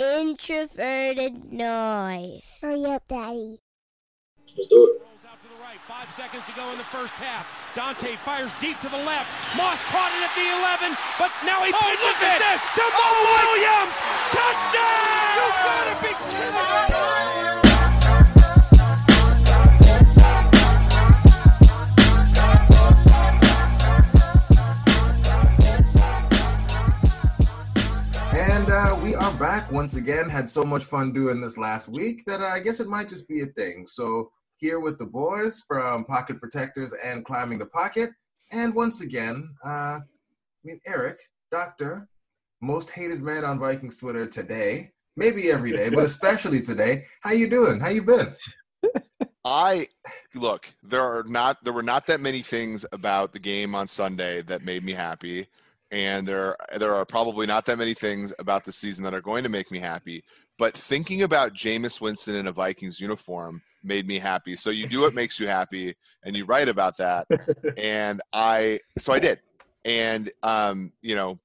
[0.00, 2.42] introverted noise.
[2.62, 3.60] Hurry up, Daddy.
[4.56, 5.02] Let's do it.
[5.86, 7.46] Five seconds to go in the first half.
[7.74, 9.26] Daunte fires deep to the left.
[9.56, 10.46] Moss caught it at the
[10.86, 12.62] 11, but now he Oh, pitches look at it this!
[12.78, 13.96] to Moe Oh, Williams.
[14.30, 15.34] Touchdown!
[15.34, 17.69] You gotta be kidding me!
[29.30, 30.28] We are back once again.
[30.28, 33.42] Had so much fun doing this last week that I guess it might just be
[33.42, 33.86] a thing.
[33.86, 38.10] So, here with the boys from Pocket Protectors and Climbing the Pocket.
[38.50, 40.00] And once again, uh, I
[40.64, 41.18] mean, Eric,
[41.52, 42.08] Doctor,
[42.60, 47.04] most hated man on Vikings Twitter today, maybe every day, but especially today.
[47.20, 47.78] How you doing?
[47.78, 48.34] How you been?
[49.44, 49.86] I
[50.34, 54.42] look, there are not there were not that many things about the game on Sunday
[54.42, 55.46] that made me happy.
[55.92, 59.42] And there there are probably not that many things about the season that are going
[59.42, 60.22] to make me happy.
[60.58, 64.56] But thinking about Jameis Winston in a Vikings uniform made me happy.
[64.56, 67.26] So you do what makes you happy and you write about that.
[67.76, 69.40] And I so I did.
[69.84, 71.38] And um, you know,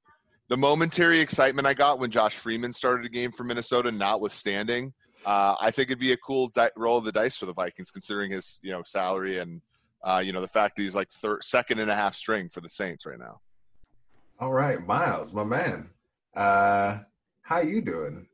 [0.49, 4.93] the momentary excitement I got when Josh Freeman started a game for Minnesota, notwithstanding,
[5.25, 7.91] uh, I think it'd be a cool di- roll of the dice for the Vikings,
[7.91, 9.61] considering his you know salary and
[10.03, 12.61] uh, you know the fact that he's like third, second and a half string for
[12.61, 13.39] the Saints right now.
[14.39, 15.89] All right, Miles, my man.
[16.35, 16.99] Uh,
[17.41, 18.27] how you doing?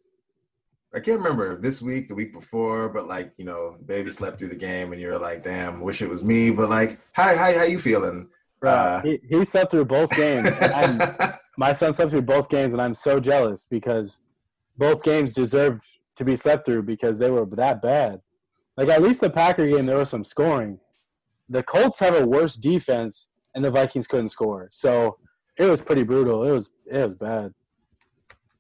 [0.93, 4.49] I can't remember this week, the week before, but like you know, baby slept through
[4.49, 7.63] the game, and you're like, "Damn, wish it was me." But like, how how how
[7.63, 8.29] you feeling?
[8.59, 10.49] Bro, Uh, he, he slept through both games.
[10.61, 11.01] and
[11.57, 14.19] my son slept through both games, and I'm so jealous because
[14.77, 15.83] both games deserved
[16.15, 18.21] to be slept through because they were that bad.
[18.75, 20.79] Like at least the Packer game, there was some scoring.
[21.47, 24.67] The Colts have a worse defense, and the Vikings couldn't score.
[24.71, 25.17] So
[25.57, 26.43] it was pretty brutal.
[26.43, 27.53] It was it was bad.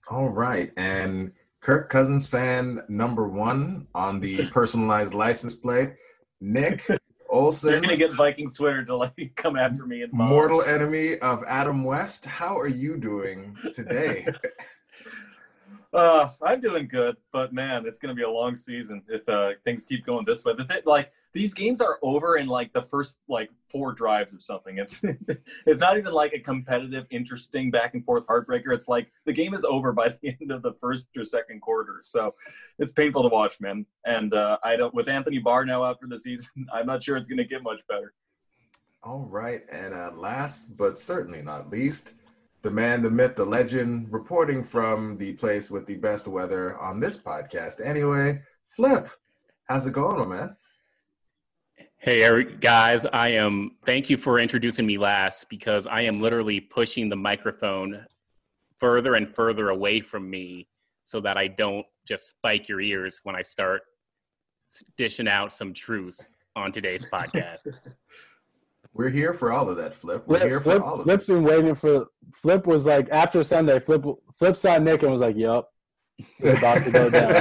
[0.09, 5.93] All right, and Kirk Cousins fan number one on the personalized license plate,
[6.41, 6.85] Nick
[7.29, 7.69] Olson.
[7.69, 11.43] You're Olson, gonna get Vikings Twitter to like come after me and mortal enemy of
[11.47, 12.25] Adam West.
[12.25, 14.27] How are you doing today?
[15.93, 19.85] Uh, I'm doing good, but man, it's gonna be a long season if uh, things
[19.85, 20.53] keep going this way.
[20.55, 24.77] Thing, like these games are over in like the first like four drives or something.
[24.77, 25.01] It's
[25.65, 28.73] it's not even like a competitive, interesting back and forth heartbreaker.
[28.73, 31.99] It's like the game is over by the end of the first or second quarter.
[32.03, 32.35] So
[32.79, 33.85] it's painful to watch, man.
[34.05, 36.49] And uh, I don't with Anthony Barr now out for the season.
[36.73, 38.13] I'm not sure it's gonna get much better.
[39.03, 42.13] All right, and uh, last but certainly not least,
[42.61, 46.99] the man, the myth, the legend, reporting from the place with the best weather on
[46.99, 47.85] this podcast.
[47.85, 49.07] Anyway, Flip,
[49.65, 50.55] how's it going, my man?
[51.97, 53.77] Hey, Eric, guys, I am.
[53.85, 58.05] Thank you for introducing me last because I am literally pushing the microphone
[58.79, 60.67] further and further away from me
[61.03, 63.81] so that I don't just spike your ears when I start
[64.97, 67.59] dishing out some truth on today's podcast.
[68.93, 70.23] We're here for all of that, Flip.
[70.27, 71.03] We're Flip, here for Flip, all of it.
[71.03, 72.07] Flip's been waiting for.
[72.33, 73.79] Flip was like after Sunday.
[73.79, 74.03] Flip
[74.37, 75.71] Flip saw Nick and was like, "Yup,
[76.43, 77.33] about to go down."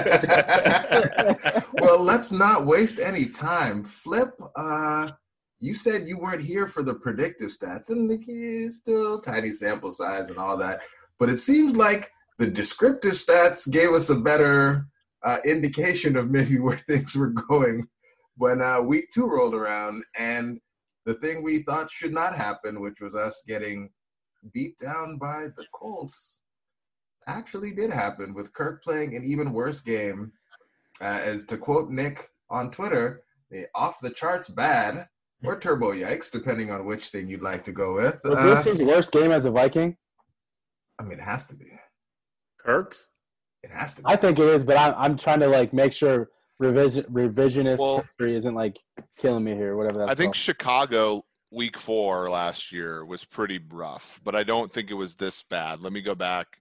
[1.80, 3.82] well, let's not waste any time.
[3.82, 5.10] Flip, uh,
[5.58, 9.90] you said you weren't here for the predictive stats, and like, yeah, still tiny sample
[9.90, 10.80] size and all that.
[11.18, 14.86] But it seems like the descriptive stats gave us a better
[15.24, 17.88] uh, indication of maybe where things were going
[18.36, 20.60] when uh, week two rolled around, and
[21.06, 23.90] the thing we thought should not happen, which was us getting
[24.52, 26.42] beat down by the Colts,
[27.26, 30.32] actually did happen with Kirk playing an even worse game.
[31.02, 35.08] Uh, as to quote Nick on Twitter, the off the charts bad
[35.42, 38.20] or turbo yikes, depending on which thing you'd like to go with.
[38.24, 39.96] Was Uh, this his worst game as a Viking?
[40.98, 41.72] I mean, it has to be.
[42.62, 43.08] Kirk's?
[43.62, 44.06] It has to be.
[44.08, 46.28] I think it is, but I'm I'm trying to like make sure
[46.60, 48.78] revision revisionist Well- history isn't like
[49.16, 50.36] killing me here, whatever that's I think called.
[50.36, 55.42] Chicago week four last year was pretty rough, but I don't think it was this
[55.42, 55.80] bad.
[55.80, 56.60] Let me go back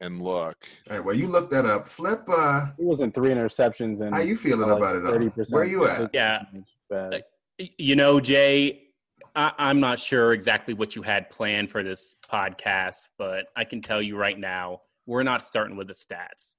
[0.00, 0.56] and look.
[0.90, 1.86] All right, well, you looked that up.
[1.86, 5.50] Flip, uh, He wasn't three interceptions and how you feeling like about it 30%.
[5.50, 6.10] Where are you at?
[6.12, 6.42] Yeah.
[6.90, 7.22] Bad.
[7.58, 8.88] You know, Jay,
[9.36, 13.82] I, I'm not sure exactly what you had planned for this podcast, but I can
[13.82, 16.54] tell you right now, we're not starting with the stats.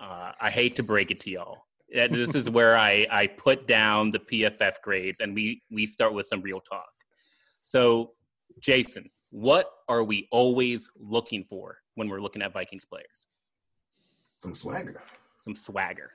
[0.00, 1.64] Uh, I hate to break it to y'all.
[1.92, 6.26] This is where I, I put down the PFF grades and we, we start with
[6.26, 6.88] some real talk.
[7.60, 8.12] So,
[8.60, 13.26] Jason, what are we always looking for when we're looking at Vikings players?
[14.36, 15.00] Some swagger.
[15.36, 16.10] Some swagger.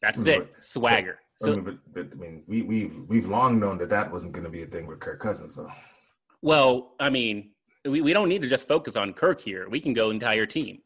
[0.00, 0.52] That's it.
[0.60, 1.18] Swagger.
[1.42, 4.32] I So, mean, but, but, I mean, we, we've we've long known that that wasn't
[4.32, 5.70] going to be a thing with Kirk Cousins, though.
[6.42, 7.50] Well, I mean,
[7.84, 9.68] we, we don't need to just focus on Kirk here.
[9.68, 10.78] We can go entire team.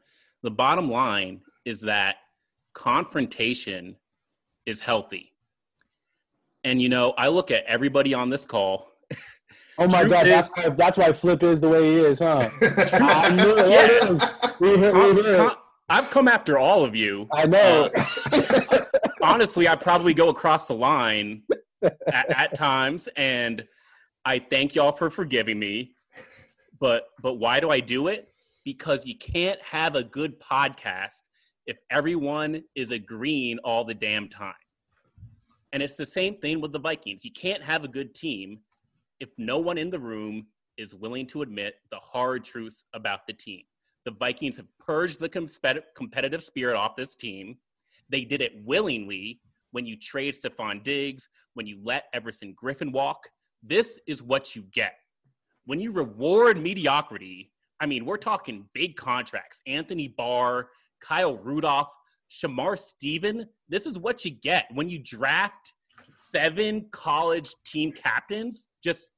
[0.42, 2.16] The bottom line is that
[2.74, 3.96] confrontation
[4.66, 5.32] is healthy.
[6.64, 8.90] And you know, I look at everybody on this call.
[9.76, 12.20] Oh my Truth god, is- that's why, that's why Flip is the way he is,
[12.20, 12.48] huh?
[12.62, 13.68] I knew it.
[13.68, 13.86] Yeah.
[13.86, 14.22] It is.
[14.60, 15.36] We hear, we hear it.
[15.36, 15.56] Con-
[15.88, 17.26] I've come after all of you.
[17.32, 17.90] I know.
[18.32, 18.84] Uh,
[19.22, 21.42] honestly, I probably go across the line
[21.82, 23.66] at, at times, and
[24.24, 25.96] I thank y'all for forgiving me.
[26.78, 28.28] But but why do I do it?
[28.64, 31.18] Because you can't have a good podcast
[31.66, 34.54] if everyone is agreeing all the damn time.
[35.72, 37.24] And it's the same thing with the Vikings.
[37.24, 38.60] You can't have a good team
[39.20, 40.46] if no one in the room
[40.76, 43.62] is willing to admit the hard truths about the team.
[44.04, 47.56] The Vikings have purged the competitive spirit off this team.
[48.08, 49.40] They did it willingly
[49.72, 53.28] when you trade Stefon Diggs, when you let Everson Griffen walk.
[53.62, 54.94] This is what you get.
[55.64, 57.50] When you reward mediocrity,
[57.80, 60.68] I mean, we're talking big contracts Anthony Barr,
[61.04, 61.88] Kyle Rudolph,
[62.30, 63.46] Shamar Stephen.
[63.68, 65.72] This is what you get when you draft
[66.12, 68.68] seven college team captains.
[68.82, 69.10] Just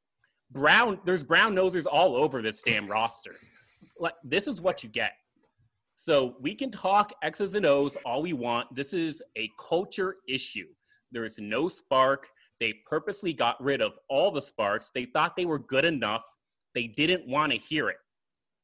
[0.50, 3.34] brown, there's brown nosers all over this damn roster.
[3.98, 5.12] Like, this is what you get.
[5.96, 8.74] So we can talk X's and O's all we want.
[8.74, 10.68] This is a culture issue.
[11.12, 12.28] There is no spark.
[12.60, 14.90] They purposely got rid of all the sparks.
[14.94, 16.22] They thought they were good enough.
[16.74, 17.96] They didn't want to hear it.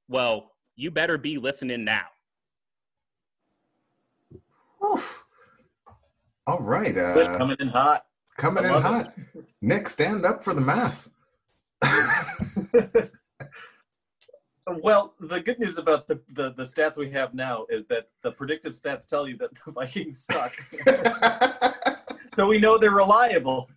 [0.09, 2.07] Well, you better be listening now.
[4.83, 5.01] Whew.
[6.47, 6.97] All right.
[6.97, 8.05] Uh, coming in hot.
[8.37, 9.15] coming in hot.
[9.61, 11.09] Nick, stand up for the math.
[14.81, 18.31] Well, the good news about the, the, the stats we have now is that the
[18.31, 20.55] predictive stats tell you that the Vikings suck.
[22.35, 23.69] so we know they're reliable.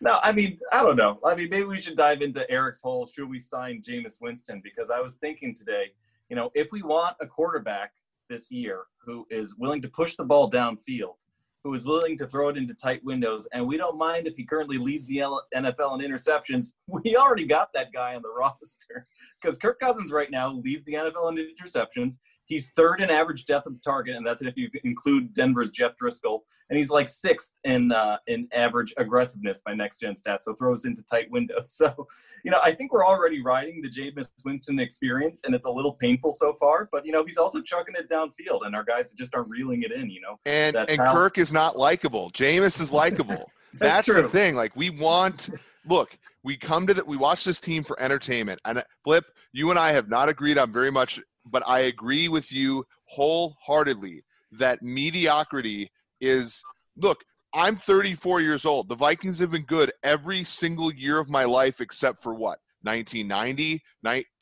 [0.00, 1.18] no, I mean, I don't know.
[1.24, 4.62] I mean, maybe we should dive into Eric's whole should we sign Jameis Winston?
[4.64, 5.92] Because I was thinking today,
[6.30, 7.92] you know, if we want a quarterback
[8.28, 11.16] this year who is willing to push the ball downfield,
[11.64, 14.44] who is willing to throw it into tight windows, and we don't mind if he
[14.44, 15.18] currently leads the
[15.54, 16.72] NFL in interceptions.
[16.88, 19.06] We already got that guy on the roster
[19.40, 22.18] because Kirk Cousins right now leads the NFL in interceptions.
[22.46, 26.40] He's third in average depth of target, and that's if you include Denver's Jeff Driskel.
[26.68, 30.84] And he's like sixth in uh, in average aggressiveness by next gen stats, so throws
[30.84, 31.80] into tight windows.
[31.86, 32.08] So,
[32.42, 35.92] you know, I think we're already riding the Jameis Winston experience, and it's a little
[35.92, 36.88] painful so far.
[36.90, 39.92] But you know, he's also chucking it downfield, and our guys just aren't reeling it
[39.92, 40.10] in.
[40.10, 41.16] You know, And and talent.
[41.16, 42.30] Kirk is not likable.
[42.32, 43.50] Jameis is likable.
[43.74, 44.54] That's That's, the thing.
[44.56, 45.50] Like we want
[45.86, 48.60] look, we come to that we watch this team for entertainment.
[48.64, 52.28] And uh, Flip, you and I have not agreed on very much, but I agree
[52.28, 54.22] with you wholeheartedly
[54.52, 55.90] that mediocrity
[56.20, 56.62] is
[56.96, 57.22] look,
[57.54, 58.88] I'm 34 years old.
[58.88, 62.58] The Vikings have been good every single year of my life except for what?
[62.82, 63.82] 1990,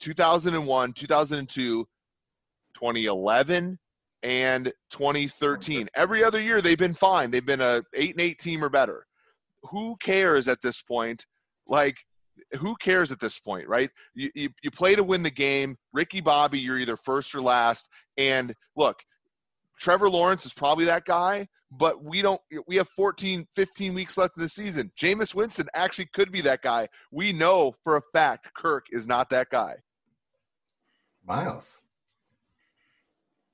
[0.01, 1.89] 2001, 2002,
[2.75, 3.79] 2011,
[4.23, 5.89] and 2013.
[5.95, 7.31] Every other year they've been fine.
[7.31, 9.06] They've been a 8 and 8 team or better.
[9.71, 11.25] Who cares at this point?
[11.67, 11.99] Like
[12.56, 13.91] who cares at this point, right?
[14.15, 15.77] You, you, you play to win the game.
[15.93, 17.89] Ricky Bobby, you're either first or last.
[18.17, 19.03] And look,
[19.81, 24.37] Trevor Lawrence is probably that guy, but we don't we have 14, 15 weeks left
[24.37, 24.93] in the season.
[25.01, 26.89] Jameis Winston actually could be that guy.
[27.11, 29.75] We know for a fact Kirk is not that guy.
[31.27, 31.83] Miles.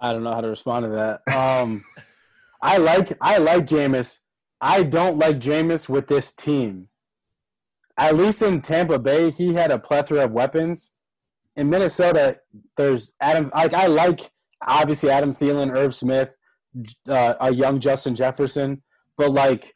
[0.01, 1.35] I don't know how to respond to that.
[1.35, 1.83] Um,
[2.63, 4.19] I like I like Jameis.
[4.61, 6.89] I don't like Jameis with this team.
[7.97, 10.91] At least in Tampa Bay, he had a plethora of weapons.
[11.57, 12.39] In Minnesota,
[12.77, 13.51] there's Adam.
[13.55, 14.31] Like I like
[14.67, 16.35] obviously Adam Thielen, Irv Smith,
[17.09, 18.83] uh, a young Justin Jefferson,
[19.17, 19.75] but like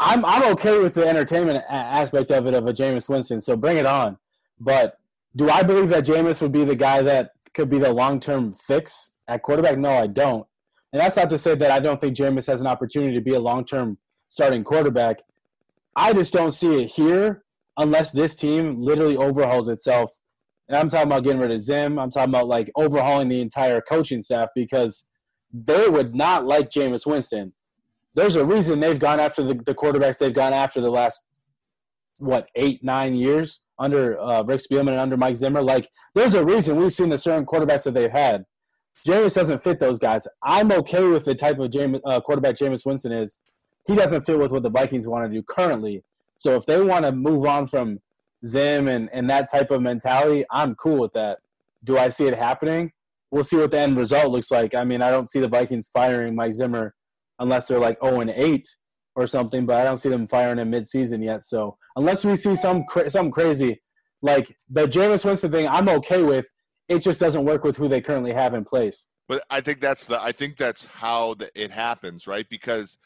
[0.00, 3.40] I'm I'm okay with the entertainment aspect of it of a Jameis Winston.
[3.40, 4.18] So bring it on.
[4.58, 4.98] But
[5.34, 8.52] do I believe that Jameis would be the guy that could be the long term
[8.52, 9.78] fix at quarterback?
[9.78, 10.46] No, I don't.
[10.92, 13.34] And that's not to say that I don't think Jameis has an opportunity to be
[13.34, 13.98] a long term
[14.28, 15.20] starting quarterback.
[15.94, 17.44] I just don't see it here
[17.76, 20.10] unless this team literally overhauls itself.
[20.68, 21.98] And I'm talking about getting rid of Zim.
[21.98, 25.04] I'm talking about like overhauling the entire coaching staff because
[25.52, 27.52] they would not like Jameis Winston.
[28.14, 31.22] There's a reason they've gone after the, the quarterbacks they've gone after the last
[32.18, 35.62] what eight nine years under uh, Rick Spielman and under Mike Zimmer.
[35.62, 38.44] Like, there's a reason we've seen the certain quarterbacks that they've had.
[39.06, 40.26] Jameis doesn't fit those guys.
[40.42, 43.38] I'm okay with the type of Jameis, uh, quarterback Jameis Winston is.
[43.86, 46.02] He doesn't fit with what the Vikings want to do currently.
[46.38, 48.00] So if they want to move on from
[48.44, 51.38] Zim and, and that type of mentality, I'm cool with that.
[51.82, 52.92] Do I see it happening?
[53.30, 54.74] We'll see what the end result looks like.
[54.74, 56.94] I mean, I don't see the Vikings firing Mike Zimmer
[57.38, 58.66] unless they're like 0 and 8
[59.14, 61.42] or something, but I don't see them firing him midseason yet.
[61.42, 63.82] So unless we see some cra- something crazy,
[64.22, 66.46] Like the Jameis Winston thing, I'm okay with.
[66.88, 69.06] It just doesn't work with who they currently have in place.
[69.28, 72.46] But I think that's the I think that's how the, it happens, right?
[72.48, 72.98] Because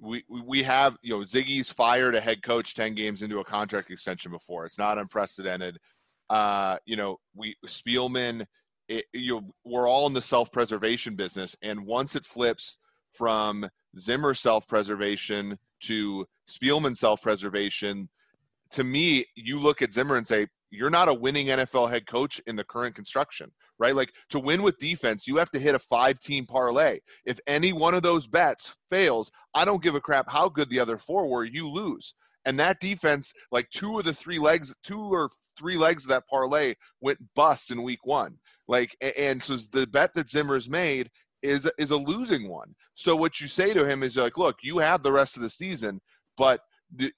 [0.00, 3.90] we we have you know Ziggy's fired a head coach ten games into a contract
[3.90, 4.66] extension before.
[4.66, 5.78] It's not unprecedented.
[6.30, 8.46] Uh, you know, we Spielman.
[8.86, 12.76] It, you know, we're all in the self-preservation business, and once it flips
[13.10, 13.66] from
[13.98, 18.10] Zimmer self-preservation to Spielman self-preservation,
[18.70, 22.40] to me, you look at Zimmer and say, you're not a winning NFL head coach
[22.46, 23.94] in the current construction, right?
[23.94, 27.00] Like to win with defense, you have to hit a five team parlay.
[27.24, 30.80] If any one of those bets fails, I don't give a crap how good the
[30.80, 32.14] other four were, you lose.
[32.46, 36.28] And that defense, like two of the three legs, two or three legs of that
[36.28, 38.38] parlay went bust in week one.
[38.68, 41.10] Like, and so the bet that Zimmer's made
[41.42, 42.74] is is a losing one.
[42.94, 45.48] So what you say to him is like, look, you have the rest of the
[45.48, 46.00] season,
[46.36, 46.60] but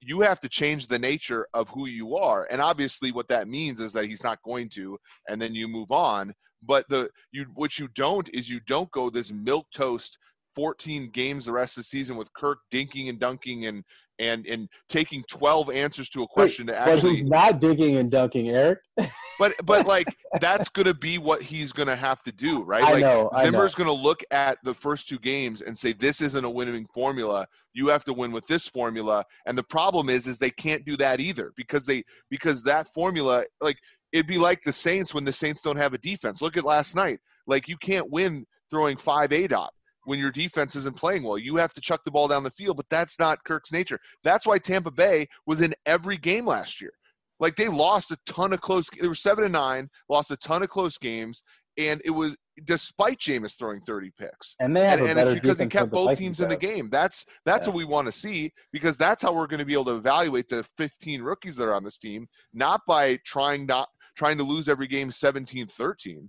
[0.01, 2.47] you have to change the nature of who you are.
[2.51, 5.91] And obviously what that means is that he's not going to and then you move
[5.91, 6.35] on.
[6.63, 10.19] But the you what you don't is you don't go this milk toast
[10.55, 13.85] 14 games the rest of the season with Kirk dinking and dunking and
[14.19, 18.11] and and taking 12 answers to a question Wait, to actually he's not digging and
[18.11, 18.79] dunking, Eric.
[19.39, 20.07] but but like
[20.41, 22.83] that's going to be what he's going to have to do, right?
[22.83, 26.21] I like know, Zimmer's going to look at the first two games and say this
[26.21, 27.47] isn't a winning formula.
[27.75, 29.25] You have to win with this formula.
[29.47, 33.45] And the problem is is they can't do that either because they because that formula
[33.61, 33.79] like
[34.13, 36.41] it'd be like the Saints when the Saints don't have a defense.
[36.41, 37.21] Look at last night.
[37.47, 39.73] Like you can't win throwing 5 A dot
[40.07, 41.37] when your defense isn't playing well.
[41.37, 43.99] You have to chuck the ball down the field, but that's not Kirk's nature.
[44.25, 46.93] That's why Tampa Bay was in every game last year.
[47.41, 48.89] Like they lost a ton of close.
[48.89, 51.43] They were seven and nine, lost a ton of close games,
[51.77, 54.55] and it was despite Jameis throwing thirty picks.
[54.61, 56.89] And they have and, a and it's because he kept both teams in the game.
[56.89, 57.73] That's that's Yeah.
[57.73, 60.49] what we want to see because that's how we're going to be able to evaluate
[60.49, 64.69] the 15 rookies that are on this team, not by trying not trying to lose
[64.69, 66.29] every game 17-13.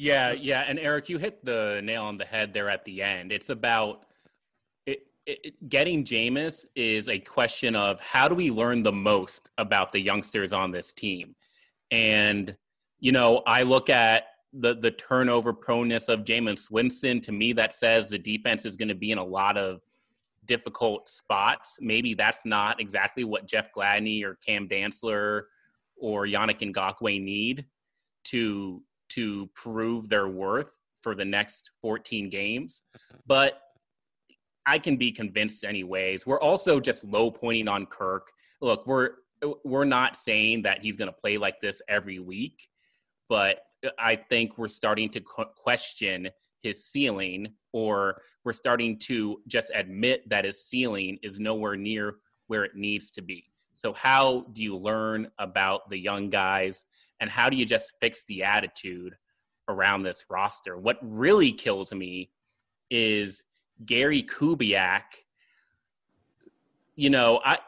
[0.00, 3.32] Yeah, yeah, and Eric, you hit the nail on the head there at the end.
[3.32, 4.04] It's about
[4.86, 9.90] it, it, getting Jameis is a question of how do we learn the most about
[9.90, 11.34] the youngsters on this team,
[11.90, 12.56] and
[13.00, 17.20] you know, I look at the the turnover proneness of Jameis Winston.
[17.22, 19.80] To me, that says the defense is going to be in a lot of
[20.46, 21.76] difficult spots.
[21.80, 25.46] Maybe that's not exactly what Jeff Gladney or Cam Dantzler
[25.96, 27.66] or Yannick Ngakoue need
[28.26, 32.82] to to prove their worth for the next 14 games.
[33.26, 33.60] But
[34.66, 36.26] I can be convinced anyways.
[36.26, 38.30] We're also just low pointing on Kirk.
[38.60, 39.10] Look, we're
[39.64, 42.68] we're not saying that he's going to play like this every week,
[43.28, 43.60] but
[43.98, 46.28] I think we're starting to question
[46.62, 52.16] his ceiling or we're starting to just admit that his ceiling is nowhere near
[52.48, 53.44] where it needs to be.
[53.74, 56.84] So how do you learn about the young guys
[57.20, 59.14] and how do you just fix the attitude
[59.68, 60.78] around this roster?
[60.78, 62.30] What really kills me
[62.90, 63.42] is
[63.84, 65.02] Gary Kubiak.
[66.96, 67.58] You know, I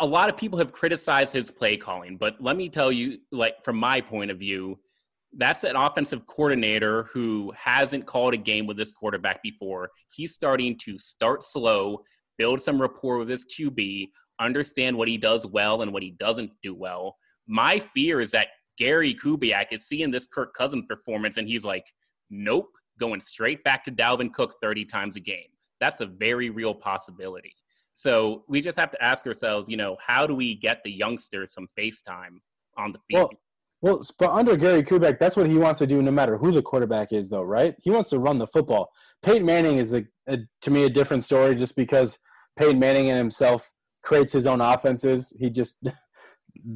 [0.00, 3.62] a lot of people have criticized his play calling, but let me tell you, like
[3.62, 4.78] from my point of view,
[5.36, 9.90] that's an offensive coordinator who hasn't called a game with this quarterback before.
[10.10, 12.02] He's starting to start slow,
[12.38, 14.08] build some rapport with his QB,
[14.40, 17.16] understand what he does well and what he doesn't do well.
[17.46, 18.48] My fear is that
[18.78, 21.84] Gary Kubiak is seeing this Kirk Cousins performance and he's like,
[22.30, 25.48] nope, going straight back to Dalvin Cook 30 times a game.
[25.80, 27.54] That's a very real possibility.
[27.94, 31.52] So we just have to ask ourselves, you know, how do we get the youngsters
[31.52, 32.38] some FaceTime
[32.76, 33.30] on the field?
[33.30, 33.38] Well,
[33.82, 36.62] well, but under Gary Kubiak, that's what he wants to do, no matter who the
[36.62, 37.74] quarterback is, though, right?
[37.82, 38.90] He wants to run the football.
[39.22, 42.16] Peyton Manning is a, a to me a different story, just because
[42.56, 45.32] Peyton Manning and himself creates his own offenses.
[45.36, 45.74] He just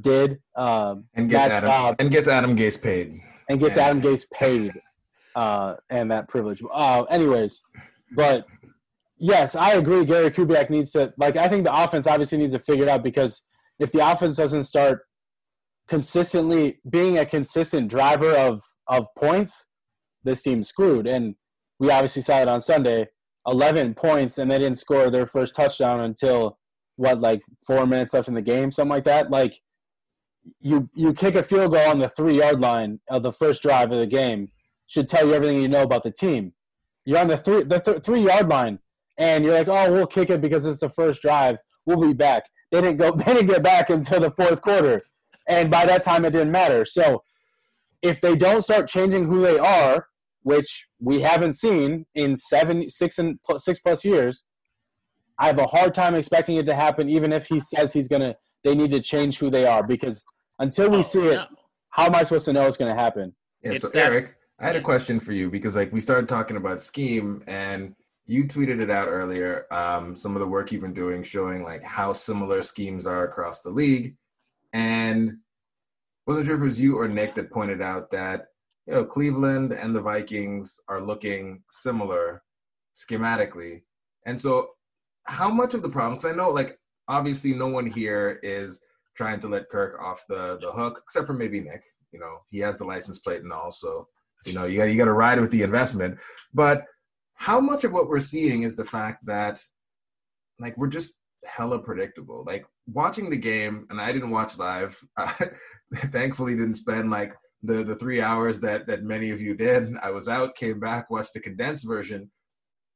[0.00, 3.20] did um, and gets that Adam job and gets Adam Gase paid.
[3.48, 3.86] and gets Yeah.
[3.88, 4.72] Adam Gase paid
[5.34, 6.62] uh, and that privilege.
[6.72, 7.60] Uh, anyways,
[8.14, 8.46] but
[9.18, 10.04] yes, I agree.
[10.04, 11.36] Gary Kubiak needs to like.
[11.36, 13.42] I think the offense obviously needs to figure it out because
[13.78, 15.02] if the offense doesn't start
[15.88, 19.66] consistently being a consistent driver of of points,
[20.24, 21.06] this team's screwed.
[21.06, 21.34] And
[21.78, 23.08] we obviously saw it on Sunday.
[23.46, 26.58] Eleven points, and they didn't score their first touchdown until
[26.96, 29.30] what, like four minutes left in the game, something like that.
[29.30, 29.60] Like
[30.60, 33.90] you you kick a field goal on the three yard line of the first drive
[33.92, 34.50] of the game
[34.86, 36.52] should tell you everything you know about the team.
[37.04, 38.78] You're on the three the th- three yard line,
[39.18, 41.58] and you're like, oh, we'll kick it because it's the first drive.
[41.84, 42.44] We'll be back.
[42.70, 43.12] They didn't go.
[43.16, 45.04] They didn't get back until the fourth quarter,
[45.48, 46.84] and by that time it didn't matter.
[46.84, 47.22] So
[48.02, 50.08] if they don't start changing who they are,
[50.42, 54.44] which we haven't seen in seven, six and plus, six plus years,
[55.38, 57.08] I have a hard time expecting it to happen.
[57.08, 60.22] Even if he says he's gonna, they need to change who they are because
[60.58, 61.46] Until we Oh, see it, no.
[61.90, 63.34] how am I supposed to know it's going to happen?
[63.62, 66.28] Yeah, It's so that- Eric, I had a question for you because like we started
[66.28, 67.94] talking about scheme and
[68.24, 69.66] you tweeted it out earlier.
[69.70, 73.60] Um, some of the work you've been doing showing like how similar schemes are across
[73.60, 74.16] the league,
[74.72, 75.36] and
[76.26, 78.46] wasn't sure if it was you or Nick that pointed out that
[78.86, 82.42] you know Cleveland and the Vikings are looking similar
[82.96, 83.82] schematically,
[84.24, 84.70] and so
[85.24, 86.16] how much of the problem?
[86.16, 88.80] Because I know like obviously no one here is
[89.16, 91.82] trying to let Kirk off the the hook, except for maybe Nick.
[92.12, 94.06] You know, he has the license plate and all, so
[94.44, 96.18] you know you got you got to ride with the investment.
[96.54, 96.84] But
[97.34, 99.62] how much of what we're seeing is the fact that
[100.58, 101.14] like we're just
[101.46, 102.44] hella predictable.
[102.46, 104.98] Like watching the game, and I didn't watch live.
[105.16, 105.32] I
[106.06, 109.94] thankfully didn't spend like the the three hours that that many of you did.
[110.02, 112.30] I was out, came back, watched the condensed version.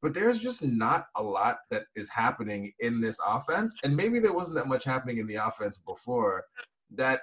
[0.03, 4.33] But there's just not a lot that is happening in this offense, and maybe there
[4.33, 6.45] wasn't that much happening in the offense before
[6.93, 7.21] that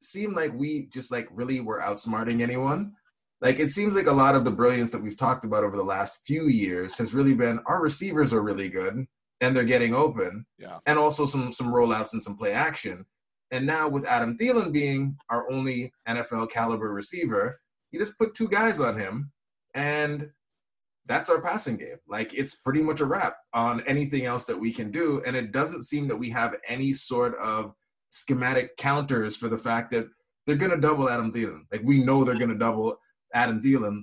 [0.00, 2.92] seemed like we just like really were outsmarting anyone.
[3.40, 5.82] Like it seems like a lot of the brilliance that we've talked about over the
[5.82, 9.06] last few years has really been our receivers are really good
[9.42, 10.78] and they're getting open, Yeah.
[10.86, 13.04] and also some some rollouts and some play action.
[13.50, 17.58] And now with Adam Thielen being our only NFL caliber receiver,
[17.90, 19.32] you just put two guys on him,
[19.74, 20.30] and
[21.06, 21.96] that's our passing game.
[22.08, 25.22] Like it's pretty much a wrap on anything else that we can do.
[25.26, 27.72] And it doesn't seem that we have any sort of
[28.10, 30.06] schematic counters for the fact that
[30.46, 31.62] they're gonna double Adam Thielen.
[31.72, 32.96] Like we know they're gonna double
[33.34, 34.02] Adam Thielen.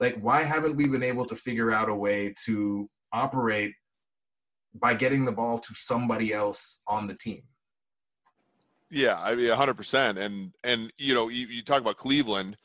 [0.00, 3.72] Like why haven't we been able to figure out a way to operate
[4.74, 7.42] by getting the ball to somebody else on the team?
[8.90, 10.18] Yeah, I mean, hundred percent.
[10.18, 12.56] And and you know, you, you talk about Cleveland.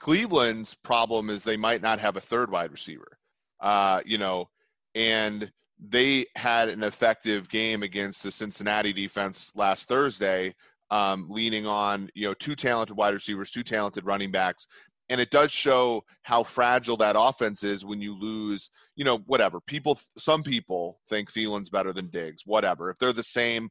[0.00, 3.17] Cleveland's problem is they might not have a third wide receiver.
[3.60, 4.48] Uh, you know,
[4.94, 10.54] and they had an effective game against the Cincinnati defense last Thursday,
[10.90, 14.66] um, leaning on you know two talented wide receivers, two talented running backs,
[15.08, 18.70] and it does show how fragile that offense is when you lose.
[18.96, 22.42] You know, whatever people, some people think Thielen's better than Diggs.
[22.44, 23.70] Whatever, if they're the same,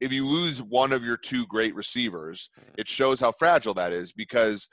[0.00, 4.12] if you lose one of your two great receivers, it shows how fragile that is
[4.12, 4.68] because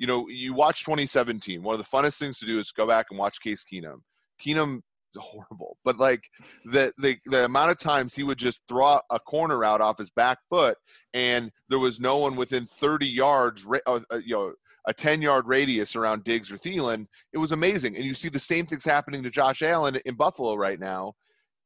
[0.00, 1.62] you know you watch 2017.
[1.62, 4.00] One of the funnest things to do is go back and watch Case Keenum.
[4.42, 4.78] Keenum
[5.14, 6.24] is horrible, but like
[6.64, 10.10] the the the amount of times he would just throw a corner out off his
[10.10, 10.78] back foot,
[11.12, 14.52] and there was no one within 30 yards, uh, uh, you know.
[14.86, 17.96] A 10 yard radius around Diggs or Thielen, it was amazing.
[17.96, 21.12] And you see the same things happening to Josh Allen in Buffalo right now.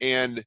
[0.01, 0.44] And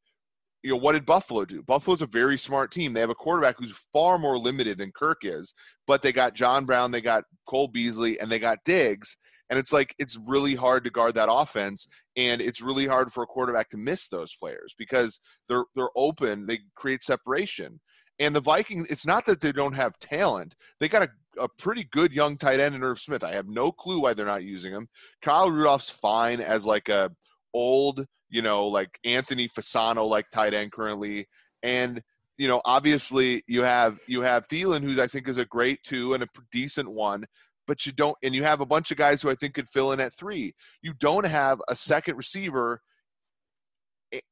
[0.67, 1.63] you know, what did Buffalo do?
[1.63, 2.91] Buffalo's a very smart team.
[2.91, 5.53] They have a quarterback who's far more limited than Kirk is,
[5.87, 9.15] but they got John Brown, they got Cole Beasley, and they got Diggs.
[9.49, 13.23] And it's like it's really hard to guard that offense, and it's really hard for
[13.23, 17.79] a quarterback to miss those players because they're they're open, they create separation.
[18.19, 20.53] And the Vikings, it's not that they don't have talent.
[20.81, 23.23] They got a, a pretty good young tight end in Irv Smith.
[23.23, 24.89] I have no clue why they're not using him.
[25.21, 27.11] Kyle Rudolph's fine as like a
[27.53, 31.27] old, you know, like Anthony Fasano like tight end currently.
[31.63, 32.01] And
[32.37, 36.13] you know, obviously you have you have Thielen, who's I think is a great two
[36.13, 37.25] and a decent one,
[37.65, 39.91] but you don't, and you have a bunch of guys who I think could fill
[39.91, 40.53] in at three.
[40.81, 42.81] You don't have a second receiver,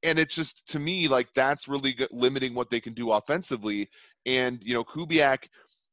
[0.04, 3.90] and it's just to me like that's really limiting what they can do offensively.
[4.26, 5.48] And you know, Kubiak,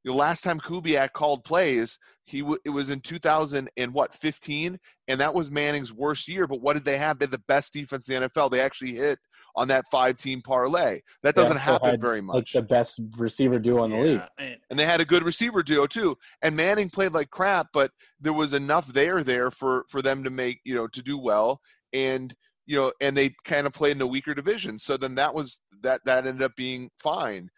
[0.05, 4.79] the last time Kubiak called plays, he w- it was in 2000 and what 15,
[5.09, 6.47] and that was Manning's worst year.
[6.47, 7.19] But what did they have?
[7.19, 8.51] They had the best defense in the NFL.
[8.51, 9.19] They actually hit
[9.55, 11.01] on that five team parlay.
[11.23, 12.53] That doesn't Yeah, happen had, very Like much.
[12.53, 14.21] the best receiver duo in the league.
[14.21, 16.17] Yeah, and- and they had a good receiver duo too.
[16.41, 20.31] And Manning played like crap, but there was enough there there for for them to
[20.31, 21.61] make you know to do well.
[21.93, 22.35] And
[22.65, 24.79] you know, and they kind of played in a weaker division.
[24.79, 27.51] So then that was that that ended up being fine.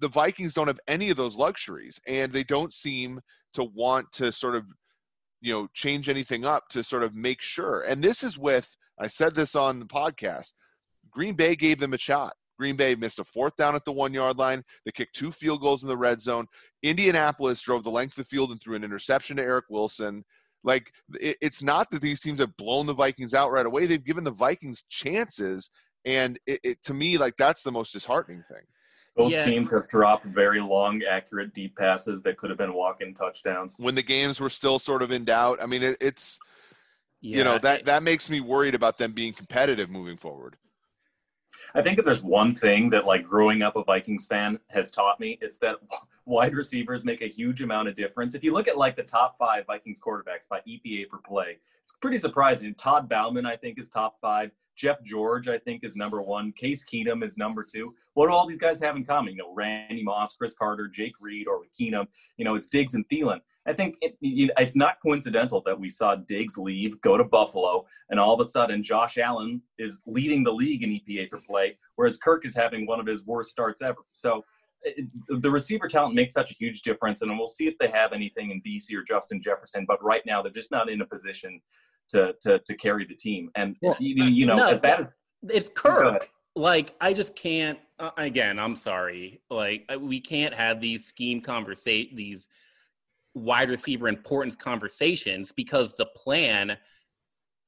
[0.00, 3.20] The Vikings don't have any of those luxuries, and they don't seem
[3.54, 4.64] to want to sort of
[5.40, 7.82] you know change anything up to sort of make sure.
[7.82, 10.54] And this is with I said this on the podcast.
[11.10, 12.34] Green Bay gave them a shot.
[12.58, 14.62] Green Bay missed a fourth down at the one yard line.
[14.84, 16.46] They kicked two field goals in the red zone.
[16.82, 20.24] Indianapolis drove the length of the field and threw an interception to Eric Wilson.
[20.62, 23.86] Like it, it's not that these teams have blown the Vikings out right away.
[23.86, 25.70] They've given the Vikings chances,
[26.04, 28.62] and it, it to me like that's the most disheartening thing.
[29.14, 29.44] Both Yes.
[29.44, 33.76] teams have dropped very long, accurate, deep passes that could have been walk-in touchdowns.
[33.78, 36.40] When the games were still sort of in doubt, I mean it, it's
[37.20, 40.56] you know that it- that makes me worried about them being competitive moving forward.
[41.74, 45.20] I think if there's one thing that like growing up a Vikings fan has taught
[45.20, 45.76] me, it's that
[46.24, 48.34] wide receivers make a huge amount of difference.
[48.34, 51.92] If you look at like the top five Vikings quarterbacks by EPA per play, it's
[52.00, 52.74] pretty surprising.
[52.74, 54.50] Todd Bouman, I think, is top five.
[54.76, 56.52] Jeff George, I think, is number one.
[56.52, 57.94] Case Keenum is number two.
[58.14, 59.34] What do all these guys have in common?
[59.34, 62.06] You know, Randy Moss, Cris Carter, Jake Reed, or Keenum,
[62.36, 63.40] you know, it's Diggs and Thielen.
[63.66, 68.18] I think it, it's not coincidental that we saw Diggs leave, go to Buffalo, and
[68.18, 72.18] all of a sudden Josh Allen is leading the league in EPA per play, whereas
[72.18, 74.00] Kirk is having one of his worst starts ever.
[74.12, 74.38] So
[74.84, 77.88] uh, it, the receiver talent makes such a huge difference, and we'll see if they
[77.88, 79.84] have anything in Bisi or Justin Jefferson.
[79.86, 81.60] But right now, they're just not in a position
[82.12, 83.50] to to, to carry the team.
[83.54, 85.06] And Well, you, you know, no, as bad as
[85.50, 86.30] It's Kirk.
[86.54, 87.78] Like I just can't.
[87.98, 89.40] Uh, again, I'm sorry.
[89.50, 92.48] Like we can't have these scheme conversation, these
[93.34, 96.76] wide receiver importance conversations because the plan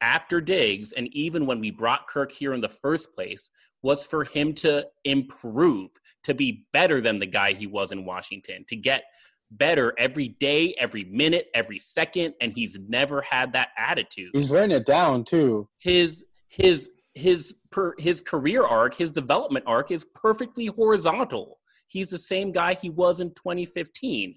[0.00, 3.48] after Diggs and even when we brought Kirk here in the first place
[3.82, 5.90] was for him to improve,
[6.24, 9.04] to be better than the guy he was in Washington, to get
[9.50, 14.72] better every day, every minute, every second, and he's never had that attitude He's written
[14.72, 15.68] it down too.
[15.78, 21.58] his his his per his career arc, his development arc is perfectly horizontal.
[21.86, 24.34] He's the same guy he was in 2015.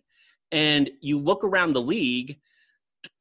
[0.52, 2.40] And you look around the league,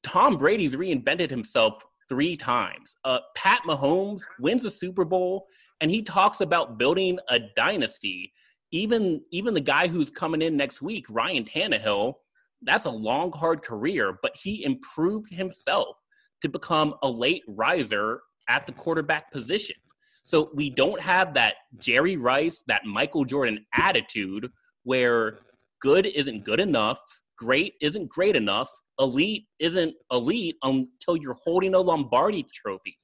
[0.03, 2.97] Tom Brady's reinvented himself three times.
[3.05, 5.47] Uh, Pat Mahomes wins a Super Bowl,
[5.81, 8.33] and he talks about building a dynasty.
[8.73, 12.15] Even even the guy who's coming in next week, Ryan Tannehill,
[12.63, 15.97] that's a long, hard career, but he improved himself
[16.43, 19.77] to become a late riser at the quarterback position.
[20.23, 24.51] So we don't have that Jerry Rice, that Michael Jordan attitude
[24.83, 25.39] where
[25.81, 26.99] good isn't good enough,
[27.39, 32.99] great isn't great enough, elite isn't elite until you're holding a Lombardi trophy.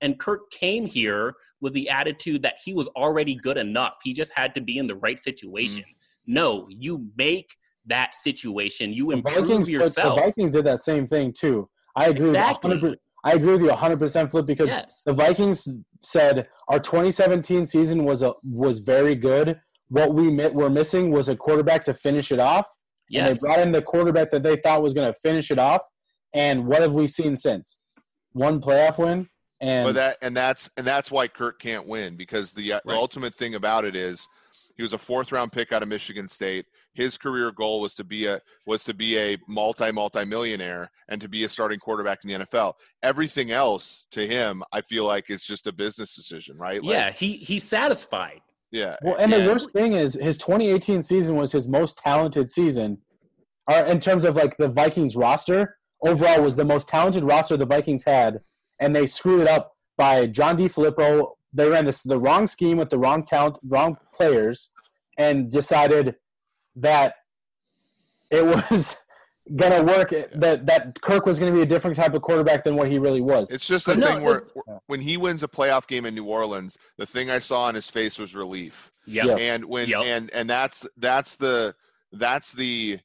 [0.00, 3.94] And Kirk came here with the attitude that he was already good enough.
[4.04, 5.82] He just had to be in the right situation.
[5.82, 6.34] Mm-hmm.
[6.34, 7.50] No, you make
[7.86, 8.92] that situation.
[8.92, 10.16] You improve Vikings, yourself.
[10.16, 11.68] the Vikings did that same thing too.
[11.96, 12.28] I agree.
[12.28, 12.74] Exactly.
[12.76, 15.02] With 100%, I agree with you 100 percent, Flip, because Yes.
[15.04, 15.66] the Vikings
[16.04, 19.58] said our 2017 season was a was very good.
[19.88, 22.66] What we mi- were missing was a quarterback to finish it off.
[23.10, 23.40] And Yes.
[23.40, 25.80] they brought in the quarterback that they thought was going to finish it off.
[26.34, 27.80] And what have we seen since?
[28.32, 29.28] One playoff win,
[29.60, 32.94] and But that and that's and that's why Kirk can't win because the, uh the
[32.94, 34.28] ultimate thing about it is
[34.76, 36.66] he was a fourth round pick out of Michigan State.
[36.94, 41.20] His career goal was to be a was to be a multi multi millionaire and
[41.20, 42.74] to be a starting quarterback in the NFL.
[43.02, 46.82] Everything else to him, I feel like, is just a business decision, right?
[46.82, 48.40] Like, yeah, he he's satisfied.
[48.70, 48.96] yeah.
[49.02, 52.98] Well, and the worst thing is his 2018 season was his most talented season,
[53.68, 57.66] or in terms of like the Vikings roster overall was the most talented roster the
[57.66, 58.40] Vikings had,
[58.80, 61.32] and they screwed it up by John DeFilippo.
[61.52, 64.70] They ran this the wrong scheme with the wrong talent, wrong players,
[65.16, 66.16] and decided
[66.76, 67.14] that
[68.30, 68.96] it was
[69.56, 70.10] gonna work.
[70.34, 73.20] That that Kirk was gonna be a different type of quarterback than what he really
[73.22, 73.50] was.
[73.50, 74.52] It's just a No, thing where it-
[74.86, 77.88] when he wins a playoff game in New Orleans, the thing I saw on his
[77.90, 78.90] face was relief.
[79.06, 79.26] Yep.
[79.26, 79.34] Yeah.
[79.36, 80.02] and when Yep.
[80.04, 81.74] and and that's that's the
[82.12, 83.00] that's the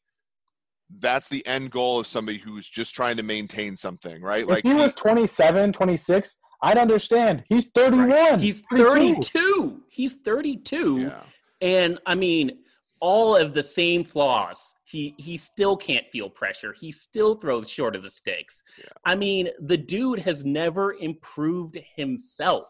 [0.99, 4.63] that's the end goal of somebody who's just trying to maintain something right if like
[4.63, 7.43] he was 27, 26, I'd understand.
[7.49, 8.39] He's 31.
[8.39, 9.13] He's 32.
[9.21, 9.81] 32.
[9.89, 10.99] He's 32.
[10.99, 11.21] yeah
[11.61, 12.59] And I mean,
[12.99, 14.73] all of the same flaws.
[14.85, 16.73] He he still can't feel pressure.
[16.79, 18.61] He still throws short of the sticks.
[18.77, 18.85] Yeah.
[19.05, 22.65] I mean, the dude has never improved himself.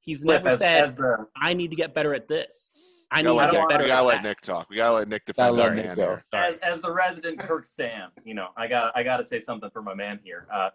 [0.00, 2.70] He's Flip, never as- said, as the- I need to get better at this.
[3.10, 4.22] I we need gotta, let, Nick, better we gotta let.
[4.22, 6.06] Nick talk we gotta let Nick defend our Nick hand go.
[6.06, 6.46] here Sorry.
[6.46, 9.70] as, as the resident Kirk Sam, you know, I got I got to say something
[9.70, 10.46] for my man here.
[10.52, 10.70] Uh,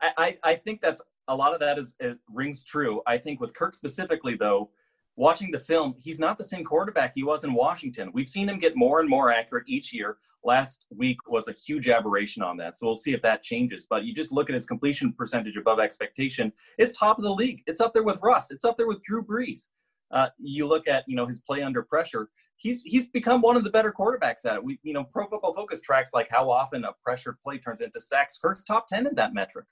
[0.00, 3.00] I, I I think that's a lot of that is, is rings true.
[3.06, 4.70] I think with Kirk specifically, though,
[5.16, 8.10] watching the film, he's not the same quarterback he was in Washington.
[8.12, 10.18] We've seen him get more and more accurate each year.
[10.42, 13.86] Last week was a huge aberration on that, so we'll see if that changes.
[13.88, 17.62] But you just look at his completion percentage above expectation; it's top of the league.
[17.66, 18.50] It's up there with Russ.
[18.50, 19.66] It's up there with Drew Brees.
[20.10, 22.28] Uh, you look at you know his play under pressure
[22.60, 24.64] he's he's become one of the better quarterbacks at it.
[24.64, 28.00] We you know Pro Football Focus tracks like how often a pressure play turns into
[28.00, 28.38] sacks.
[28.38, 29.66] Kirk's top ten in that metric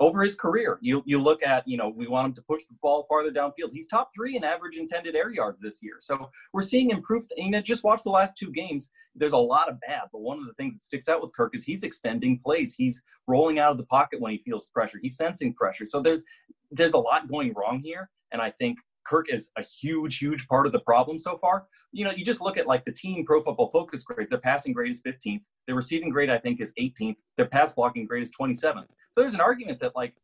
[0.00, 0.78] over his career.
[0.80, 3.72] You you look at you know we want him to push the ball farther downfield.
[3.72, 5.96] He's top three in average intended air yards this year.
[6.00, 7.32] So we're seeing improved.
[7.36, 8.90] You know, just watch the last two games.
[9.14, 11.54] There's a lot of bad, but one of the things that sticks out with Kirk
[11.54, 12.74] is he's extending plays.
[12.74, 14.98] He's rolling out of the pocket when he feels pressure.
[15.00, 15.86] He's sensing pressure.
[15.86, 16.22] So there's
[16.70, 18.78] there's a lot going wrong here, and I think.
[19.06, 21.66] Kirk is a huge, huge part of the problem so far.
[21.92, 24.28] You know, you just look at like the team Pro Football Focus grade.
[24.30, 25.42] Their passing grade is 15th.
[25.66, 27.16] Their receiving grade, I think, is 18th.
[27.36, 28.86] Their pass blocking grade is 27th.
[29.12, 30.14] So there's an argument that like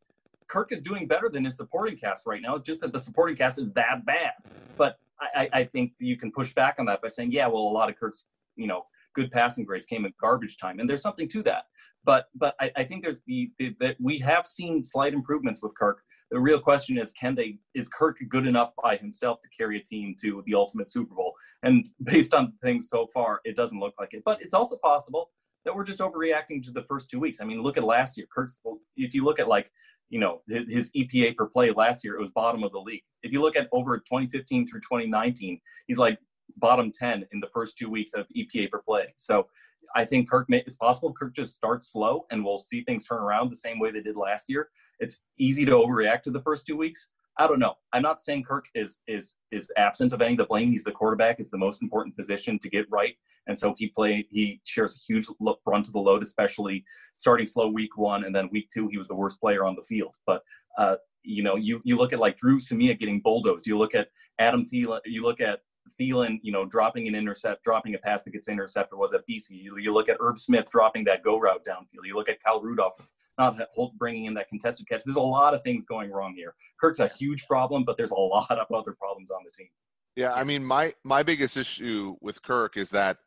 [0.49, 2.55] Kirk is doing better than his supporting cast right now.
[2.55, 4.33] It's just that the supporting cast is that bad.
[4.77, 7.73] But I, I think you can push back on that by saying, yeah, well, a
[7.73, 11.29] lot of Kirk's, you know, good passing grades came in garbage time, and there's something
[11.29, 11.65] to that.
[12.03, 15.75] But but I, I think there's the, the that we have seen slight improvements with
[15.77, 16.01] Kirk.
[16.31, 17.57] The real question is, can they?
[17.73, 21.33] Is Kirk good enough by himself to carry a team to the ultimate Super Bowl?
[21.63, 24.23] And based on things so far, it doesn't look like it.
[24.25, 25.29] But it's also possible
[25.65, 27.39] that we're just overreacting to the first two weeks.
[27.41, 28.27] I mean, look at last year.
[28.33, 28.59] Kirk's.
[28.95, 29.69] If you look at like
[30.09, 33.03] you know his, his EPA per play last year, it was bottom of the league.
[33.23, 36.17] If you look at over 2015 through 2019, he's like
[36.57, 39.13] bottom 10 in the first two weeks of EPA per play.
[39.15, 39.47] So
[39.95, 43.19] I think Kirk, may, it's possible Kirk just starts slow and we'll see things turn
[43.19, 44.69] around the same way they did last year.
[45.01, 47.09] It's easy to overreact to the first two weeks.
[47.37, 47.73] I don't know.
[47.91, 50.71] I'm not saying Kirk is is is absent of any of the blame.
[50.71, 51.39] He's the quarterback.
[51.39, 53.15] is the most important position to get right,
[53.47, 55.27] and so he play he shares a huge
[55.65, 59.07] run to the load, especially starting slow week one, and then week two he was
[59.07, 60.13] the worst player on the field.
[60.25, 60.43] But
[60.77, 63.65] uh, you know, you you look at like Dru Samia getting bulldozed.
[63.65, 64.09] You look at
[64.39, 64.99] Adam Thielen.
[65.05, 65.61] You look at
[65.99, 69.51] Thielen, you know, dropping an intercept, dropping a pass that gets intercepted was at Bisi.
[69.51, 72.05] You, you look at Irv Smith dropping that go route downfield.
[72.05, 72.99] You look at Kyle Rudolph
[73.41, 73.57] not
[73.97, 75.03] bringing in that contested catch.
[75.03, 76.53] There's a lot of things going wrong here.
[76.79, 79.69] Kirk's a huge problem, but there's a lot of other problems on the team.
[80.15, 83.17] Yeah, I mean, my my biggest issue with Kirk is that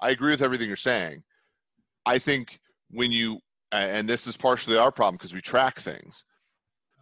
[0.00, 1.22] I agree with everything you're saying.
[2.06, 2.58] I think
[2.90, 6.24] when you and this is partially our problem because we track things.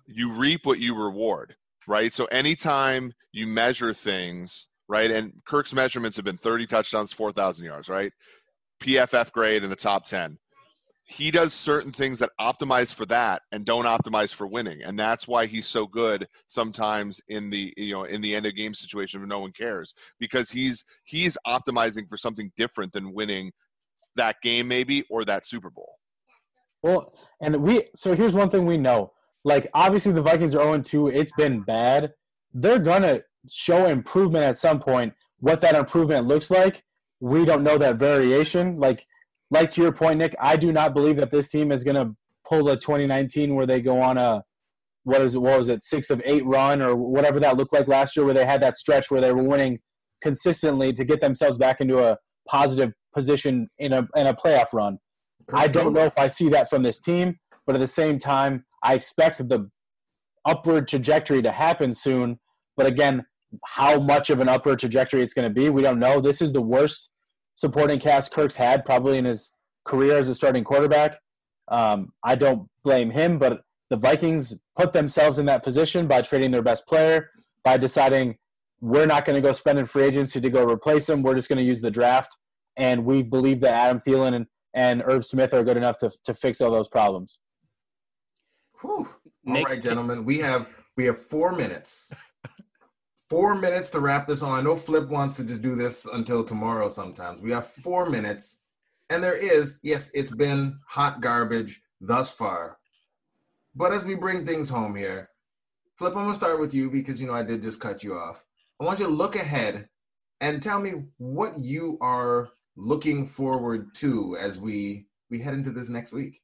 [0.06, 1.56] You reap what you reward,
[1.86, 2.12] right?
[2.12, 5.10] So anytime you measure things right?
[5.10, 8.12] And Kirk's measurements have been 30 touchdowns, 4,000 yards, right?
[8.82, 10.38] PFF grade in the top 10.
[11.08, 15.28] He does certain things that optimize for that and don't optimize for winning, and that's
[15.28, 19.20] why he's so good sometimes in the you know in the end of game situation
[19.20, 23.52] when no one cares because he's he's optimizing for something different than winning
[24.16, 25.94] that game maybe or that Super Bowl.
[26.82, 29.12] Well, and we so here's one thing we know.
[29.44, 31.08] Like obviously the Vikings are 0 2.
[31.08, 32.14] It's been bad.
[32.52, 35.14] They're gonna show improvement at some point.
[35.38, 36.84] What that improvement looks like,
[37.20, 38.74] we don't know that variation.
[38.74, 39.06] Like,
[39.50, 42.14] like to your point, Nick, I do not believe that this team is going to
[42.48, 44.42] pull a 2019 where they go on a
[45.04, 45.38] what is it?
[45.38, 45.84] What was it?
[45.84, 48.76] Six of eight run or whatever that looked like last year, where they had that
[48.76, 49.78] stretch where they were winning
[50.20, 54.98] consistently to get themselves back into a positive position in a in a playoff run.
[55.52, 58.64] I don't know if I see that from this team, but at the same time,
[58.82, 59.70] I expect the
[60.44, 62.40] upward trajectory to happen soon.
[62.76, 63.26] But again,
[63.64, 66.20] how much of an upward trajectory it's going to be, we don't know.
[66.20, 67.10] This is the worst
[67.56, 69.52] supporting cast Kirk's had probably in his
[69.84, 71.18] career as a starting quarterback.
[71.68, 76.52] Um, I don't blame him, but the Vikings put themselves in that position by trading
[76.52, 77.30] their best player,
[77.64, 78.36] by deciding
[78.80, 81.22] we're not going to go spend in free agency to go replace him.
[81.22, 82.36] We're just going to use the draft.
[82.76, 86.34] And we believe that Adam Thielen and, and Irv Smith are good enough to, to
[86.34, 87.38] fix all those problems.
[88.80, 89.08] Whew.
[89.46, 90.24] All Nick, right, gentlemen.
[90.24, 92.10] We have we have four minutes
[93.28, 94.58] four minutes to wrap this on.
[94.58, 97.40] I know Flip wants to just do this until tomorrow sometimes.
[97.40, 98.58] We have four minutes.
[99.10, 102.78] And there is, yes, it's been hot garbage thus far.
[103.74, 105.30] But as we bring things home here,
[105.96, 108.44] Flip, I'm to start with you because, you know, I did just cut you off.
[108.80, 109.88] I want you to look ahead
[110.40, 115.88] and tell me what you are looking forward to as we we head into this
[115.88, 116.42] next week.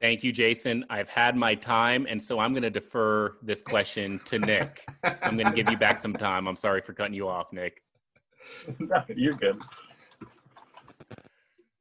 [0.00, 0.84] Thank you, Jason.
[0.88, 4.86] I've had my time, and so I'm going to defer this question to Nick.
[5.22, 6.48] I'm going to give you back some time.
[6.48, 7.82] I'm sorry for cutting you off, Nick.
[8.78, 9.60] no, you're good.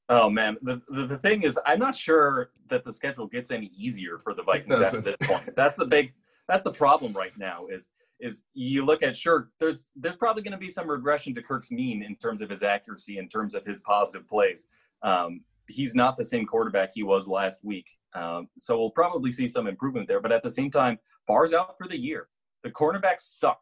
[0.10, 3.72] Oh man, the, the, the thing is, I'm not sure that the schedule gets any
[3.78, 5.56] easier for the Vikings at this point.
[5.56, 6.12] That's the big,
[6.48, 7.68] that's the problem right now.
[7.68, 11.44] Is is you look at sure, there's there's probably going to be some regression to
[11.44, 14.68] Kirk's mean in terms of his accuracy, in terms of his positive plays.
[15.04, 17.88] Um, he's not the same quarterback he was last week.
[18.14, 20.20] Um, so we'll probably see some improvement there.
[20.20, 22.28] But at the same time, Barr's out for the year.
[22.64, 23.60] The cornerbacks suck.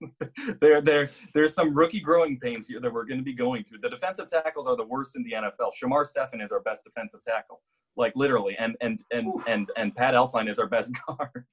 [0.60, 3.78] there, there, there's some rookie growing pains here that we're going to be going through.
[3.78, 5.72] The defensive tackles are the worst in the NFL.
[5.80, 7.62] Shamar Stephen is our best defensive tackle,
[7.96, 9.44] like literally, and and and Oof.
[9.48, 11.44] and and Pat Elflein is our best guard.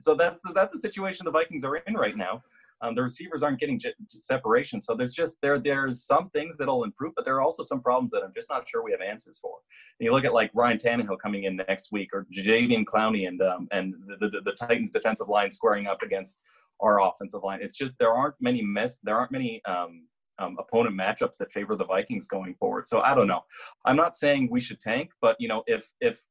[0.00, 2.42] so that's that's the situation the Vikings are in right now.
[2.82, 4.80] Um, the receivers aren't getting j- separation.
[4.80, 8.10] So there's just there there's some things that'll improve, but there are also some problems
[8.12, 9.54] that I'm just not sure we have answers for.
[9.98, 13.40] And you look at like Ryan Tannehill coming in next week, or Jadeveon Clowney and
[13.42, 16.38] um, and the, the, the Titans defensive line squaring up against
[16.80, 17.60] our offensive line.
[17.62, 20.06] It's just there aren't many miss there aren't many um,
[20.38, 22.88] um, opponent matchups that favor the Vikings going forward.
[22.88, 23.42] So I don't know.
[23.84, 26.22] I'm not saying we should tank, but you know if if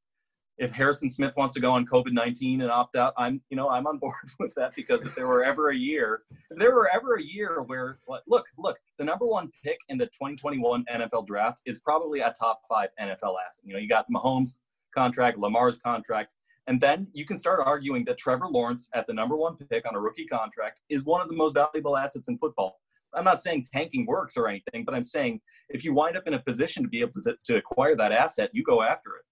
[0.60, 3.70] if Harrison Smith wants to go on COVID nineteen and opt out, I'm you know
[3.70, 6.90] I'm on board with that because if there were ever a year, if there were
[6.94, 11.62] ever a year where look look the number one pick in the 2021 NFL draft
[11.66, 13.64] is probably a top five NFL asset.
[13.64, 14.58] You know you got Mahomes
[14.94, 16.32] contract, Lamar's contract,
[16.68, 19.96] And then you can start arguing that Trevor Lawrence at the number one pick on
[19.96, 22.80] a rookie contract is one of the most valuable assets in football.
[23.14, 26.36] I'm not saying tanking works or anything, but I'm saying if you wind up in
[26.36, 29.26] a position to be able to, to acquire that asset, you go after it.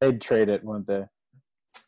[0.00, 1.04] They'd trade it, wouldn't they?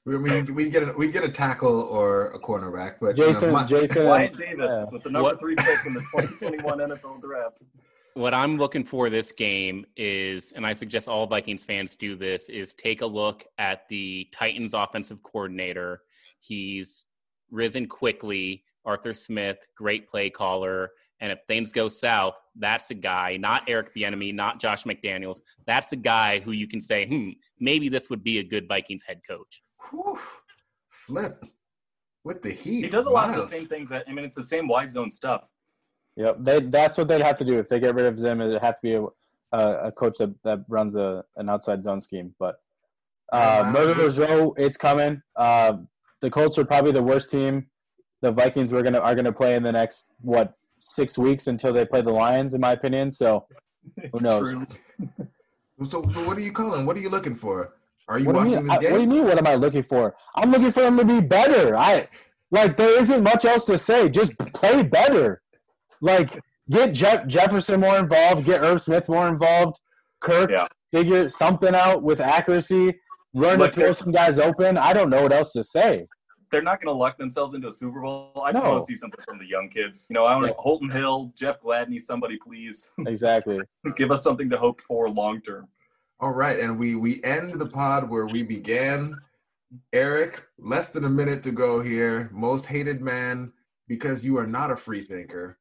[0.06, 3.32] We we we get a, we get a tackle or a cornerback, but you know,
[3.32, 4.84] Jason, my- Jason, Wyatt Davis yeah.
[4.92, 7.62] with the number What- three pick in the 2021 NFL draft.
[8.14, 12.48] what I'm looking for this game is, and I suggest all Vikings fans do this,
[12.48, 16.02] is take a look at the Titans offensive coordinator.
[16.40, 17.06] He's
[17.50, 18.64] risen quickly.
[18.84, 20.90] Arthur Smith, great play caller.
[21.24, 25.40] And if things go south, that's a guy, not Eric Bieniemy, not Josh McDaniels.
[25.66, 29.04] That's a guy who you can say, hmm, maybe this would be a good Vikings
[29.06, 29.62] head coach.
[29.88, 30.18] Whew,
[30.90, 31.42] flip
[32.24, 32.84] with the heat.
[32.84, 34.92] He does a lot of the same things that I mean, it's the same wide
[34.92, 35.44] zone stuff.
[36.16, 38.42] Yep, they, that's what they'd have to do if they get rid of Zim.
[38.42, 39.04] It'd have to be a,
[39.58, 42.34] a, a coach that, that runs a an outside zone scheme.
[42.38, 42.56] But
[43.32, 43.72] uh, Yeah.
[43.72, 45.22] Murderers Row, it's coming.
[45.34, 45.78] Uh,
[46.20, 47.68] the Colts are probably the worst team.
[48.20, 51.84] The Vikings were gonna are gonna play in the next what six weeks until they
[51.84, 53.10] play the Lions, in my opinion.
[53.10, 53.46] So
[53.96, 54.54] It's knows?
[55.82, 56.86] So, so what are you calling?
[56.86, 57.74] What are you looking for?
[58.08, 58.70] Are you what do you watching mean?
[58.70, 59.24] I- what do you mean?
[59.24, 60.14] What am I looking for?
[60.36, 61.76] I'm looking for them to be better.
[61.76, 62.06] I
[62.52, 64.08] like there isn't much else to say.
[64.08, 65.42] Just play better.
[66.00, 66.38] Like
[66.70, 68.44] get Jeff, Jefferson more involved.
[68.46, 69.80] Get Irv Smith more involved.
[70.20, 70.66] Kirk Yeah.
[70.92, 72.94] figure something out with accuracy.
[73.34, 74.78] Learn Look, to throw some guys open.
[74.78, 76.06] I don't know what else to say.
[76.54, 78.30] They're not going to luck themselves into a Super Bowl.
[78.44, 78.70] I just No.
[78.74, 80.06] want to see something from the young kids.
[80.08, 80.52] You know, I want Yeah.
[80.56, 83.58] Holton Hill, Jeff Gladney, somebody please Exactly.
[83.96, 85.66] give us something to hope for long term.
[86.20, 89.20] All right, and we we end the pod where we began.
[89.92, 92.30] Eric, less than a minute to go here.
[92.32, 93.52] Most hated man
[93.88, 95.58] because you are not a free thinker.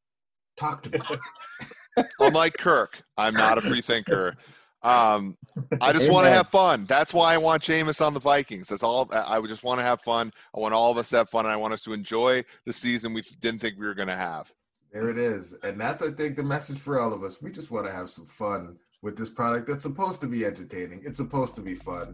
[0.57, 0.89] Talk to
[1.97, 2.03] me.
[2.19, 4.35] Unlike Kirk, I'm not a free thinker.
[4.83, 5.37] Um,
[5.79, 6.85] I just want to have fun.
[6.85, 8.67] That's why I want Jameis on the Vikings.
[8.67, 9.09] That's all.
[9.13, 10.31] I just want to have fun.
[10.55, 12.73] I want all of us to have fun, and I want us to enjoy the
[12.73, 14.53] season we didn't think we were going to have.
[14.91, 15.55] There it is.
[15.63, 17.41] And that's, I think, the message for all of us.
[17.41, 21.01] We just want to have some fun with this product that's supposed to be entertaining.
[21.05, 22.13] It's supposed to be fun.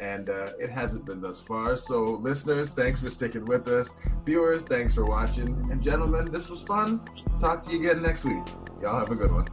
[0.00, 1.76] And uh, it hasn't been thus far.
[1.76, 3.94] So, listeners, thanks for sticking with us.
[4.24, 5.68] Viewers, thanks for watching.
[5.70, 7.00] And, gentlemen, this was fun.
[7.40, 8.44] Talk to you again next week.
[8.82, 9.46] Y'all have a good one.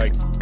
[0.00, 0.39] Vikes.